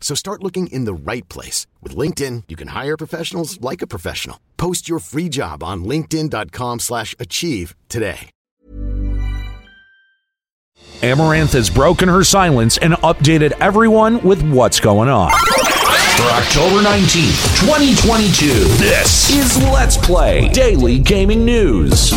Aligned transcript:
So 0.00 0.16
start 0.16 0.42
looking 0.42 0.66
in 0.66 0.86
the 0.86 0.94
right 0.94 1.28
place. 1.28 1.68
With 1.80 1.94
LinkedIn, 1.94 2.44
you 2.48 2.56
can 2.56 2.68
hire 2.68 2.96
professionals 2.96 3.60
like 3.60 3.80
a 3.80 3.86
professional. 3.86 4.40
Post 4.56 4.88
your 4.88 4.98
free 4.98 5.28
job 5.28 5.62
on 5.62 5.84
linkedin.com 5.84 6.80
slash 6.80 7.14
achieve 7.20 7.76
today. 7.88 8.30
Amouranth 11.02 11.52
has 11.52 11.70
broken 11.70 12.08
her 12.08 12.24
silence 12.24 12.76
and 12.78 12.94
updated 12.94 13.52
everyone 13.52 14.20
with 14.22 14.42
what's 14.50 14.80
going 14.80 15.08
on. 15.08 15.30
For 15.30 16.26
October 16.26 16.82
19th, 16.86 17.60
2022, 17.60 18.46
this 18.76 19.30
is 19.30 19.62
Let's 19.64 19.96
Play 19.96 20.50
Daily 20.50 20.98
Gaming 20.98 21.44
News. 21.46 22.10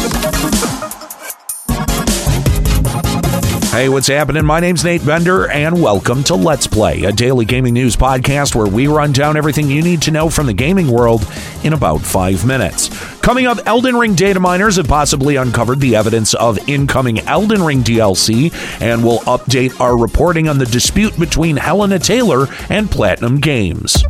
Hey, 3.73 3.89
what's 3.89 4.05
happening? 4.05 4.45
My 4.45 4.59
name's 4.59 4.83
Nate 4.83 5.03
Bender, 5.03 5.49
and 5.49 5.81
welcome 5.81 6.23
to 6.25 6.35
Let's 6.35 6.67
Play, 6.67 7.05
a 7.05 7.11
daily 7.11 7.43
gaming 7.43 7.73
news 7.73 7.95
podcast 7.95 8.53
where 8.53 8.67
we 8.67 8.85
run 8.85 9.13
down 9.13 9.35
everything 9.35 9.67
you 9.67 9.81
need 9.81 9.99
to 10.03 10.11
know 10.11 10.29
from 10.29 10.45
the 10.45 10.53
gaming 10.53 10.91
world 10.91 11.27
in 11.63 11.73
about 11.73 12.01
five 12.01 12.45
minutes. 12.45 12.89
Coming 13.21 13.47
up, 13.47 13.57
Elden 13.65 13.95
Ring 13.95 14.13
data 14.13 14.39
miners 14.39 14.75
have 14.75 14.87
possibly 14.87 15.37
uncovered 15.37 15.79
the 15.79 15.95
evidence 15.95 16.35
of 16.35 16.69
incoming 16.69 17.21
Elden 17.21 17.63
Ring 17.63 17.81
DLC, 17.81 18.53
and 18.79 19.03
we'll 19.03 19.21
update 19.21 19.81
our 19.81 19.97
reporting 19.97 20.47
on 20.47 20.59
the 20.59 20.67
dispute 20.67 21.17
between 21.17 21.57
Hellena 21.57 21.97
Taylor 21.97 22.45
and 22.69 22.91
Platinum 22.91 23.39
Games. 23.39 24.03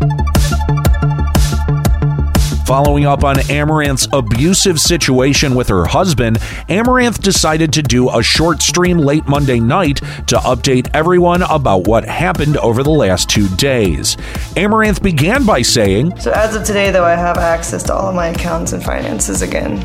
Following 2.65 3.05
up 3.05 3.25
on 3.25 3.35
Amouranth's 3.35 4.07
abusive 4.13 4.79
situation 4.79 5.53
with 5.53 5.67
her 5.67 5.85
husband, 5.85 6.37
Amouranth 6.69 7.21
decided 7.21 7.73
to 7.73 7.83
do 7.83 8.09
a 8.09 8.23
short 8.23 8.61
stream 8.61 8.97
late 8.97 9.27
Monday 9.27 9.59
night 9.59 9.97
to 10.27 10.37
update 10.37 10.89
everyone 10.93 11.41
about 11.41 11.87
what 11.87 12.05
happened 12.05 12.55
over 12.57 12.81
the 12.81 12.89
last 12.89 13.29
two 13.29 13.49
days. 13.57 14.15
Amouranth 14.55 15.03
began 15.03 15.45
by 15.45 15.61
saying, 15.61 16.17
So 16.19 16.31
as 16.31 16.55
of 16.55 16.63
today, 16.63 16.89
though, 16.89 17.03
I 17.03 17.15
have 17.15 17.37
access 17.37 17.83
to 17.83 17.93
all 17.93 18.07
of 18.07 18.15
my 18.15 18.27
accounts 18.27 18.71
and 18.71 18.81
finances 18.81 19.41
again. 19.41 19.83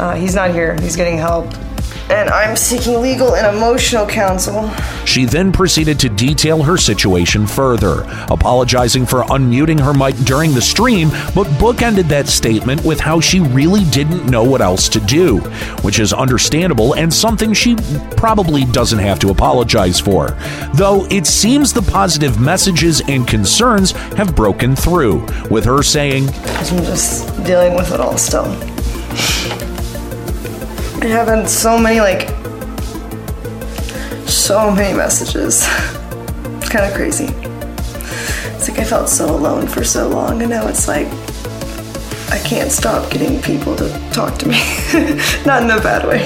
Uh, 0.00 0.16
he's 0.16 0.34
not 0.34 0.50
here. 0.50 0.76
He's 0.80 0.96
getting 0.96 1.18
help. 1.18 1.46
And 2.08 2.30
I'm 2.30 2.54
seeking 2.56 3.00
legal 3.00 3.34
and 3.34 3.56
emotional 3.56 4.06
counsel. 4.06 4.70
She 5.04 5.24
then 5.24 5.50
proceeded 5.50 5.98
to 6.00 6.08
detail 6.08 6.62
her 6.62 6.76
situation 6.76 7.48
further, 7.48 8.04
apologizing 8.30 9.06
for 9.06 9.22
unmuting 9.24 9.80
her 9.80 9.92
mic 9.92 10.14
during 10.24 10.54
the 10.54 10.62
stream, 10.62 11.08
but 11.34 11.48
bookended 11.58 12.08
that 12.08 12.28
statement 12.28 12.84
with 12.84 13.00
how 13.00 13.20
she 13.20 13.40
really 13.40 13.84
didn't 13.90 14.26
know 14.26 14.44
what 14.44 14.60
else 14.60 14.88
to 14.90 15.00
do, 15.00 15.38
which 15.82 15.98
is 15.98 16.12
understandable 16.12 16.94
and 16.94 17.12
something 17.12 17.52
she 17.52 17.74
probably 18.16 18.64
doesn't 18.66 19.00
have 19.00 19.18
to 19.18 19.30
apologize 19.30 19.98
for. 19.98 20.36
Though 20.74 21.06
it 21.06 21.26
seems 21.26 21.72
the 21.72 21.82
positive 21.82 22.38
messages 22.38 23.02
and 23.08 23.26
concerns 23.26 23.90
have 24.14 24.36
broken 24.36 24.76
through, 24.76 25.26
with 25.50 25.64
her 25.64 25.82
saying, 25.82 26.28
I'm 26.28 26.84
just 26.84 27.26
dealing 27.44 27.74
with 27.74 27.92
it 27.92 28.00
all 28.00 28.16
still. 28.16 28.44
Had 31.06 31.48
so 31.48 31.78
many, 31.78 32.00
like, 32.00 32.28
so 34.28 34.70
many 34.70 34.96
messages. 34.96 35.66
It's 36.58 36.68
kind 36.68 36.84
of 36.84 36.96
crazy. 36.96 37.26
It's 38.56 38.68
like 38.68 38.80
I 38.80 38.84
felt 38.84 39.08
so 39.08 39.32
alone 39.32 39.68
for 39.68 39.84
so 39.84 40.08
long, 40.08 40.40
and 40.42 40.50
now 40.50 40.66
it's 40.66 40.88
like 40.88 41.06
I 42.28 42.40
can't 42.40 42.72
stop 42.72 43.08
getting 43.12 43.40
people 43.40 43.76
to 43.76 43.88
talk 44.12 44.36
to 44.38 44.48
me. 44.48 44.58
Not 45.46 45.62
in 45.62 45.70
a 45.70 45.80
bad 45.80 46.08
way. 46.08 46.22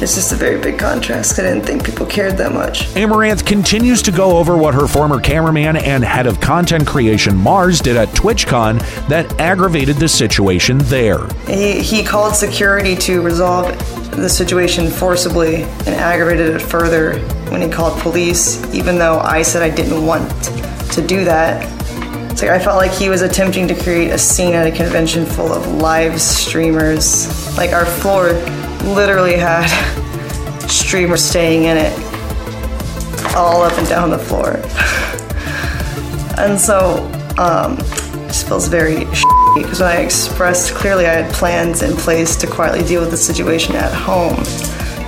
It's 0.00 0.14
just 0.14 0.32
a 0.32 0.36
very 0.36 0.58
big 0.58 0.78
contrast. 0.78 1.38
I 1.38 1.42
didn't 1.42 1.64
think 1.64 1.84
people 1.84 2.06
cared 2.06 2.38
that 2.38 2.52
much. 2.52 2.86
Amouranth 2.94 3.44
continues 3.44 4.00
to 4.02 4.10
go 4.10 4.38
over 4.38 4.56
what 4.56 4.72
her 4.72 4.86
former 4.86 5.20
cameraman 5.20 5.76
and 5.76 6.02
head 6.02 6.26
of 6.26 6.40
content 6.40 6.86
creation 6.86 7.36
Mars 7.36 7.80
did 7.80 7.96
at 7.96 8.08
TwitchCon 8.08 8.78
that 9.08 9.38
aggravated 9.38 9.96
the 9.96 10.08
situation 10.08 10.78
there. 10.84 11.26
He, 11.46 11.82
he 11.82 12.02
called 12.02 12.34
security 12.34 12.96
to 12.96 13.20
resolve 13.20 13.66
the 14.12 14.28
situation 14.28 14.90
forcibly 14.90 15.62
and 15.62 15.88
aggravated 15.88 16.54
it 16.54 16.60
further 16.60 17.18
when 17.50 17.62
he 17.62 17.68
called 17.68 18.00
police, 18.00 18.62
even 18.74 18.98
though 18.98 19.18
I 19.20 19.42
said 19.42 19.62
I 19.62 19.74
didn't 19.74 20.04
want 20.04 20.28
to 20.92 21.06
do 21.06 21.24
that. 21.24 21.66
It's 22.30 22.42
like 22.42 22.50
I 22.50 22.58
felt 22.58 22.76
like 22.76 22.92
he 22.92 23.08
was 23.08 23.22
attempting 23.22 23.66
to 23.68 23.74
create 23.74 24.10
a 24.10 24.18
scene 24.18 24.54
at 24.54 24.66
a 24.66 24.70
convention 24.70 25.26
full 25.26 25.52
of 25.52 25.66
live 25.74 26.20
streamers. 26.20 27.56
Like 27.56 27.72
our 27.72 27.86
floor 27.86 28.32
literally 28.94 29.36
had 29.36 29.66
streamers 30.68 31.24
staying 31.24 31.64
in 31.64 31.76
it 31.76 31.92
all 33.34 33.62
up 33.62 33.72
and 33.78 33.88
down 33.88 34.10
the 34.10 34.18
floor. 34.18 34.54
and 36.38 36.58
so 36.58 37.04
um, 37.38 37.76
just 38.28 38.46
feels 38.46 38.68
very 38.68 39.06
because 39.56 39.80
when 39.80 39.90
I 39.90 40.00
expressed 40.00 40.74
clearly 40.74 41.06
I 41.06 41.22
had 41.22 41.32
plans 41.32 41.82
in 41.82 41.96
place 41.96 42.36
to 42.36 42.46
quietly 42.46 42.86
deal 42.86 43.00
with 43.00 43.10
the 43.10 43.16
situation 43.16 43.74
at 43.74 43.92
home, 43.92 44.36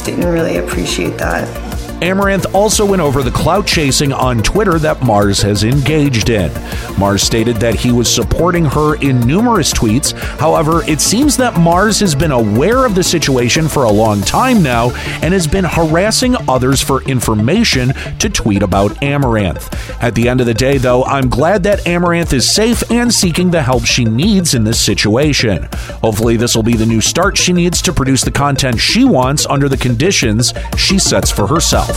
didn't 0.04 0.26
really 0.30 0.56
appreciate 0.56 1.16
that. 1.18 1.69
Amouranth 2.00 2.54
also 2.54 2.86
went 2.86 3.02
over 3.02 3.22
the 3.22 3.30
clout 3.30 3.66
chasing 3.66 4.10
on 4.12 4.42
Twitter 4.42 4.78
that 4.78 5.02
Mars 5.02 5.42
has 5.42 5.64
engaged 5.64 6.30
in. 6.30 6.50
Mars 6.98 7.22
stated 7.22 7.56
that 7.56 7.74
he 7.74 7.92
was 7.92 8.12
supporting 8.12 8.64
her 8.64 8.94
in 8.96 9.20
numerous 9.20 9.72
tweets. 9.72 10.12
However, 10.38 10.82
it 10.84 11.00
seems 11.00 11.36
that 11.36 11.60
Mars 11.60 12.00
has 12.00 12.14
been 12.14 12.32
aware 12.32 12.86
of 12.86 12.94
the 12.94 13.02
situation 13.02 13.68
for 13.68 13.84
a 13.84 13.90
long 13.90 14.22
time 14.22 14.62
now 14.62 14.92
and 15.22 15.34
has 15.34 15.46
been 15.46 15.64
harassing 15.64 16.36
others 16.48 16.80
for 16.80 17.02
information 17.02 17.92
to 18.18 18.30
tweet 18.30 18.62
about 18.62 18.92
Amouranth. 19.02 19.70
At 20.02 20.14
the 20.14 20.28
end 20.28 20.40
of 20.40 20.46
the 20.46 20.54
day, 20.54 20.78
though, 20.78 21.04
I'm 21.04 21.28
glad 21.28 21.62
that 21.64 21.80
Amouranth 21.80 22.32
is 22.32 22.50
safe 22.50 22.90
and 22.90 23.12
seeking 23.12 23.50
the 23.50 23.62
help 23.62 23.84
she 23.84 24.06
needs 24.06 24.54
in 24.54 24.64
this 24.64 24.80
situation. 24.80 25.68
Hopefully, 26.02 26.36
this 26.36 26.54
will 26.54 26.62
be 26.62 26.76
the 26.76 26.86
new 26.86 27.02
start 27.02 27.36
she 27.36 27.52
needs 27.52 27.82
to 27.82 27.92
produce 27.92 28.22
the 28.22 28.30
content 28.30 28.80
she 28.80 29.04
wants 29.04 29.44
under 29.46 29.68
the 29.68 29.76
conditions 29.76 30.54
she 30.76 30.98
sets 30.98 31.30
for 31.30 31.46
herself. 31.46 31.89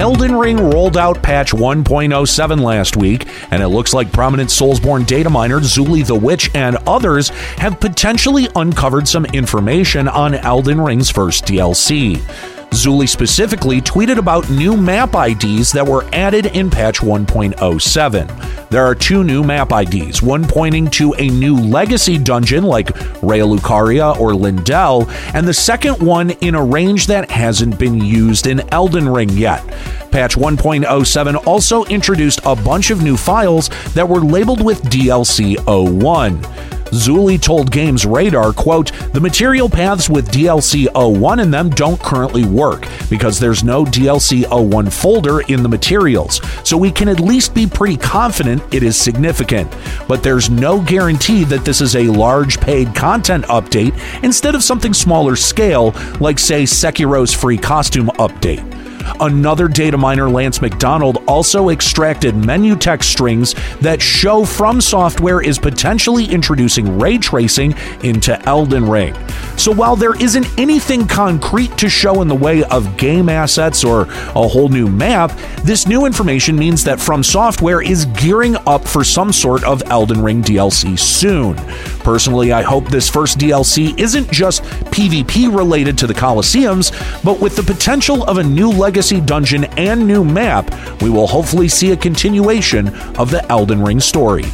Elden 0.00 0.34
Ring 0.34 0.56
rolled 0.56 0.96
out 0.96 1.22
patch 1.22 1.52
1.07 1.52 2.60
last 2.60 2.96
week, 2.96 3.26
and 3.50 3.62
it 3.62 3.68
looks 3.68 3.92
like 3.92 4.10
prominent 4.10 4.48
Soulsborne 4.48 5.06
data 5.06 5.28
miner 5.30 5.60
Zullie 5.60 6.06
the 6.06 6.14
Witch 6.14 6.50
and 6.54 6.76
others 6.86 7.28
have 7.58 7.78
potentially 7.80 8.48
uncovered 8.56 9.06
some 9.06 9.24
information 9.26 10.08
on 10.08 10.34
Elden 10.34 10.80
Ring's 10.80 11.10
first 11.10 11.44
DLC. 11.44 12.59
Zullie 12.70 13.08
specifically 13.08 13.80
tweeted 13.80 14.16
about 14.16 14.48
new 14.48 14.76
map 14.76 15.14
IDs 15.14 15.72
that 15.72 15.86
were 15.86 16.08
added 16.12 16.46
in 16.46 16.70
patch 16.70 17.00
1.07. 17.00 18.68
There 18.70 18.86
are 18.86 18.94
two 18.94 19.24
new 19.24 19.42
map 19.42 19.72
IDs, 19.72 20.22
one 20.22 20.46
pointing 20.46 20.88
to 20.90 21.12
a 21.14 21.28
new 21.28 21.56
legacy 21.56 22.16
dungeon 22.16 22.62
like 22.62 22.86
Raya 23.20 23.58
Lucaria 23.58 24.16
or 24.18 24.30
Leyndell, 24.32 25.08
and 25.34 25.46
the 25.46 25.52
second 25.52 26.00
one 26.00 26.30
in 26.30 26.54
a 26.54 26.64
range 26.64 27.08
that 27.08 27.30
hasn't 27.30 27.78
been 27.78 27.98
used 27.98 28.46
in 28.46 28.60
Elden 28.72 29.08
Ring 29.08 29.30
yet. 29.30 29.66
Patch 30.12 30.36
1.07 30.36 31.46
also 31.46 31.84
introduced 31.86 32.40
a 32.44 32.54
bunch 32.54 32.90
of 32.90 33.02
new 33.02 33.16
files 33.16 33.68
that 33.94 34.08
were 34.08 34.20
labeled 34.20 34.64
with 34.64 34.82
DLC 34.82 35.56
01. 35.66 36.79
Zullie 36.90 37.40
told 37.40 37.70
Games 37.70 38.04
Radar, 38.04 38.52
quote, 38.52 38.92
the 39.12 39.20
material 39.20 39.68
paths 39.68 40.10
with 40.10 40.30
DLC 40.30 40.88
01 40.94 41.40
in 41.40 41.50
them 41.50 41.70
don't 41.70 42.00
currently 42.00 42.44
work 42.44 42.86
because 43.08 43.38
there's 43.38 43.62
no 43.62 43.84
DLC 43.84 44.44
01 44.48 44.90
folder 44.90 45.40
in 45.42 45.62
the 45.62 45.68
materials, 45.68 46.40
so 46.64 46.76
we 46.76 46.90
can 46.90 47.08
at 47.08 47.20
least 47.20 47.54
be 47.54 47.66
pretty 47.66 47.96
confident 47.96 48.62
it 48.74 48.82
is 48.82 48.96
significant. 48.96 49.70
But 50.08 50.22
there's 50.22 50.50
no 50.50 50.80
guarantee 50.80 51.44
that 51.44 51.64
this 51.64 51.80
is 51.80 51.96
a 51.96 52.08
large 52.08 52.60
paid 52.60 52.94
content 52.94 53.44
update 53.46 53.94
instead 54.24 54.54
of 54.54 54.64
something 54.64 54.92
smaller 54.92 55.36
scale, 55.36 55.94
like, 56.20 56.38
say, 56.38 56.64
Sekiro's 56.64 57.32
free 57.32 57.58
costume 57.58 58.08
update. 58.18 58.80
Another 59.20 59.68
data 59.68 59.98
miner, 59.98 60.28
Lance 60.28 60.62
McDonald, 60.62 61.18
also 61.26 61.70
extracted 61.70 62.34
menu 62.36 62.76
text 62.76 63.10
strings 63.10 63.54
that 63.80 64.00
show 64.00 64.44
From 64.44 64.80
Software 64.80 65.42
is 65.42 65.58
potentially 65.58 66.24
introducing 66.24 66.79
ray 66.88 67.18
tracing 67.18 67.74
into 68.02 68.40
Elden 68.48 68.88
Ring. 68.88 69.14
So 69.56 69.72
while 69.72 69.96
there 69.96 70.14
isn't 70.14 70.46
anything 70.58 71.06
concrete 71.06 71.76
to 71.78 71.88
show 71.88 72.22
in 72.22 72.28
the 72.28 72.34
way 72.34 72.64
of 72.64 72.96
game 72.96 73.28
assets 73.28 73.84
or 73.84 74.02
a 74.02 74.48
whole 74.48 74.68
new 74.68 74.88
map, 74.88 75.32
this 75.64 75.86
new 75.86 76.06
information 76.06 76.56
means 76.56 76.82
that 76.84 77.00
From 77.00 77.22
Software 77.22 77.82
is 77.82 78.06
gearing 78.06 78.56
up 78.66 78.88
for 78.88 79.04
some 79.04 79.32
sort 79.32 79.62
of 79.64 79.82
Elden 79.90 80.22
Ring 80.22 80.42
DLC 80.42 80.98
soon. 80.98 81.56
Personally, 82.00 82.52
I 82.52 82.62
hope 82.62 82.88
this 82.88 83.10
first 83.10 83.38
DLC 83.38 83.98
isn't 83.98 84.30
just 84.32 84.62
PvP 84.62 85.54
related 85.54 85.98
to 85.98 86.06
the 86.06 86.14
Colosseums, 86.14 86.90
but 87.22 87.40
with 87.40 87.56
the 87.56 87.62
potential 87.62 88.24
of 88.24 88.38
a 88.38 88.42
new 88.42 88.70
legacy 88.70 89.20
dungeon 89.20 89.64
and 89.76 90.06
new 90.06 90.24
map, 90.24 90.70
we 91.02 91.10
will 91.10 91.26
hopefully 91.26 91.68
see 91.68 91.92
a 91.92 91.96
continuation 91.96 92.88
of 93.16 93.30
the 93.30 93.44
Elden 93.50 93.82
Ring 93.82 94.00
story. 94.00 94.44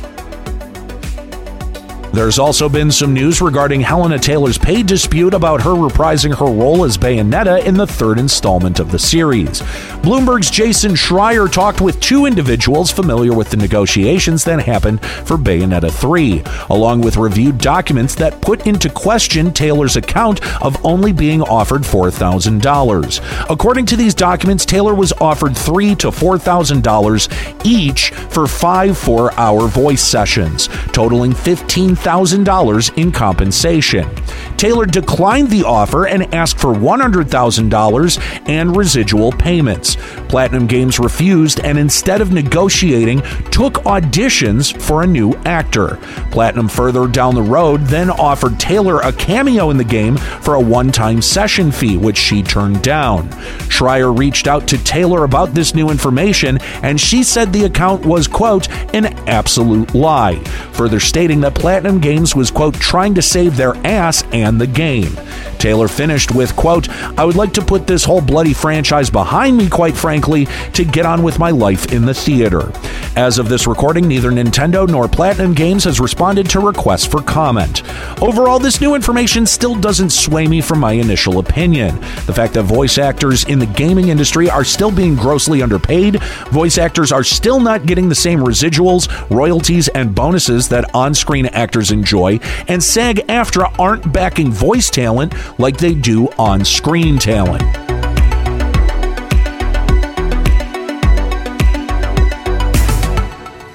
There's 2.17 2.39
also 2.39 2.71
been 2.71 2.91
some 2.91 3.13
news 3.13 3.43
regarding 3.43 3.83
Hellena 3.83 4.19
Taylor's 4.19 4.57
pay 4.57 4.83
dispute 4.83 5.35
about 5.35 5.61
her 5.61 5.73
reprising 5.73 6.35
her 6.35 6.47
role 6.47 6.83
as 6.87 6.97
Bayonetta 6.97 7.63
in 7.67 7.77
the 7.77 7.87
third 7.87 8.19
installment 8.19 8.81
of 8.81 8.91
the 8.91 8.99
series. 8.99 9.61
Bloomberg's 10.01 10.51
Jason 10.51 10.93
Schreier 10.93 11.53
talked 11.53 11.83
with 11.83 12.01
two 12.01 12.25
individuals 12.25 12.91
familiar 12.91 13.35
with 13.35 13.51
the 13.51 13.59
negotiations 13.59 14.45
that 14.45 14.63
happened 14.63 15.05
for 15.05 15.37
Bayonetta 15.37 15.93
3, 15.93 16.43
along 16.71 17.03
with 17.03 17.19
reviewed 17.19 17.59
documents 17.59 18.15
that 18.15 18.41
put 18.41 18.67
into 18.67 18.89
question 18.89 19.53
Taylor's 19.53 19.97
account 19.97 20.41
of 20.62 20.83
only 20.87 21.12
being 21.12 21.43
offered 21.43 21.83
$4,000. 21.83 23.51
According 23.51 23.85
to 23.85 23.97
these 23.97 24.15
documents, 24.15 24.65
Taylor 24.65 24.95
was 24.95 25.12
offered 25.21 25.55
three 25.55 25.95
to 25.97 26.07
$4,000 26.07 27.67
each 27.67 28.09
for 28.09 28.47
five 28.47 28.97
four 28.97 29.35
hour 29.35 29.69
voice 29.69 30.03
sessions, 30.03 30.69
totaling 30.93 31.35
15 31.35 31.95
$100,000 32.06 32.97
in 32.97 33.11
compensation. 33.12 34.08
Taylor 34.56 34.87
declined 34.87 35.50
the 35.50 35.64
offer 35.64 36.06
and 36.06 36.32
asked 36.35 36.58
for 36.58 36.73
$100,000 36.73 38.49
and 38.49 38.76
residual 38.76 39.32
payments. 39.32 39.97
Platinum 40.29 40.67
Games 40.67 40.99
refused 40.99 41.61
and 41.61 41.79
instead 41.79 42.20
of 42.20 42.32
negotiating, 42.32 43.20
took 43.50 43.75
auditions 43.85 44.79
for 44.81 45.03
a 45.03 45.06
new 45.06 45.35
actor. 45.44 45.99
Platinum 46.31 46.69
further 46.69 47.06
down 47.06 47.35
the 47.35 47.43
road 47.43 47.81
then 47.82 48.11
offered 48.11 48.59
Taylor 48.59 49.00
a 49.00 49.12
cameo 49.12 49.70
in 49.70 49.76
the 49.76 49.85
game 49.85 50.17
for 50.17 50.55
a 50.55 50.61
one 50.61 50.93
time 50.93 51.20
session 51.20 51.70
fee, 51.70 51.97
which 51.97 52.17
she 52.17 52.43
turned 52.43 52.82
down. 52.82 53.29
Schreier 53.76 54.17
reached 54.17 54.49
out 54.49 54.67
to 54.69 54.82
Taylor 54.84 55.25
about 55.25 55.52
this 55.52 55.75
new 55.75 55.90
information, 55.90 56.58
and 56.82 56.99
she 56.99 57.23
said 57.23 57.52
the 57.52 57.67
account 57.67 58.06
was, 58.06 58.26
quote, 58.26 58.70
an 58.94 59.06
absolute 59.28 59.94
lie, 59.94 60.43
further 60.73 60.99
stating 60.99 61.40
that 61.43 61.55
Platinum 61.55 62.00
Games 62.00 62.34
was, 62.34 62.50
quote, 62.50 62.75
trying 62.75 63.14
to 63.14 63.20
save 63.20 63.55
their 63.55 63.76
ass 63.87 64.25
and 64.32 64.58
the 64.58 64.67
game. 64.67 65.14
Taylor 65.58 65.88
finished 65.88 66.34
with, 66.34 66.56
quote, 66.56 66.88
I 67.19 67.25
would 67.25 67.37
like 67.37 67.52
to 67.55 67.62
put 67.62 67.87
this 67.87 68.05
whole 68.05 68.23
bloody 68.23 68.55
franchise 68.55 69.11
behind 69.11 69.58
me, 69.58 69.69
quite 69.69 69.96
frankly, 69.96 70.46
to 70.73 70.84
get 70.84 71.05
on 71.05 71.23
with 71.23 71.38
my 71.38 71.50
life 71.50 71.93
in 71.93 72.06
the 72.06 72.14
theater. 72.14 72.73
As 73.17 73.39
of 73.39 73.49
this 73.49 73.67
recording, 73.67 74.07
neither 74.07 74.31
Nintendo 74.31 74.87
nor 74.87 75.09
Platinum 75.09 75.55
Games 75.55 75.85
has 75.85 76.01
responded 76.01 76.51
to 76.51 76.61
requests 76.61 77.07
for 77.07 77.23
comment. 77.23 77.83
Overall, 78.21 78.59
this 78.59 78.79
new 78.83 78.95
information 78.95 79.47
still 79.47 79.75
doesn't 79.75 80.11
sway 80.11 80.47
me 80.47 80.61
from 80.61 80.81
my 80.81 80.93
initial 80.93 81.39
opinion. 81.39 81.97
The 82.27 82.35
fact 82.35 82.53
that 82.53 82.65
voice 82.65 82.99
actors 82.99 83.45
in 83.45 83.59
the 83.59 83.65
gaming 83.65 84.09
industry 84.09 84.51
are 84.51 84.65
still 84.65 84.91
being 84.91 85.15
grossly 85.15 85.63
underpaid, 85.63 86.23
voice 86.51 86.77
actors 86.77 87.11
are 87.11 87.25
still 87.25 87.59
not 87.59 87.87
getting 87.87 88.11
the 88.11 88.15
same 88.15 88.41
residuals, 88.41 89.09
royalties, 89.31 89.89
and 89.89 90.15
bonuses 90.15 90.69
that 90.69 90.95
on 90.95 91.15
screen 91.15 91.47
actors 91.47 91.93
enjoy, 91.93 92.39
and 92.69 92.85
SAG 92.85 93.27
AFTRA 93.29 93.79
aren't 93.79 94.12
backing 94.12 94.53
voice 94.53 94.91
talent 94.91 95.33
like 95.59 95.79
they 95.79 95.95
do 95.95 96.29
on 96.39 96.67
screen 96.67 97.17
talent. 97.19 97.86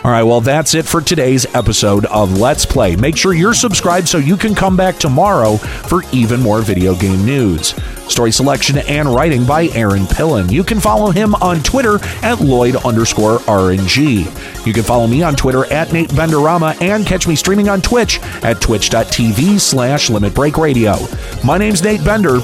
All 0.03 0.09
right, 0.09 0.23
well, 0.23 0.41
that's 0.41 0.73
it 0.73 0.87
for 0.87 0.99
today's 0.99 1.45
episode 1.53 2.05
of 2.07 2.39
Let's 2.39 2.65
Play. 2.65 2.95
Make 2.95 3.15
sure 3.15 3.35
you're 3.35 3.53
subscribed 3.53 4.07
so 4.07 4.17
you 4.17 4.35
can 4.35 4.55
come 4.55 4.75
back 4.75 4.97
tomorrow 4.97 5.57
for 5.57 6.01
even 6.11 6.39
more 6.39 6.63
video 6.63 6.95
game 6.95 7.23
news. 7.23 7.75
Story 8.11 8.31
selection 8.31 8.79
and 8.79 9.07
writing 9.13 9.45
by 9.45 9.67
Aaron 9.67 10.05
Pillen. 10.05 10.51
You 10.51 10.63
can 10.63 10.79
follow 10.79 11.11
him 11.11 11.35
on 11.35 11.61
Twitter 11.61 11.99
at 12.23 12.39
Lloyd 12.41 12.77
underscore 12.77 13.37
RNG. 13.39 14.65
You 14.65 14.73
can 14.73 14.81
follow 14.81 15.05
me 15.05 15.21
on 15.21 15.35
Twitter 15.35 15.71
at 15.71 15.93
Nate 15.93 16.09
Benderama 16.09 16.81
and 16.81 17.05
catch 17.05 17.27
me 17.27 17.35
streaming 17.35 17.69
on 17.69 17.79
Twitch 17.79 18.19
at 18.43 18.59
twitch.tv 18.59 19.59
slash 19.59 20.09
Limit 20.09 20.33
Break 20.33 20.57
Radio. 20.57 20.95
My 21.43 21.59
name's 21.59 21.83
Nate 21.83 22.03
Bender. 22.03 22.39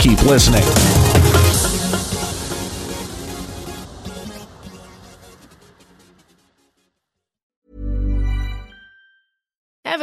Keep 0.00 0.24
listening. 0.24 0.64